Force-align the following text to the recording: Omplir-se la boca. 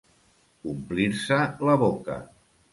Omplir-se 0.71 1.39
la 1.71 1.79
boca. 1.85 2.21